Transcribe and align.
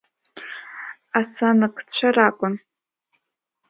Асаныгцәа 1.19 2.09
ракәын. 2.15 2.53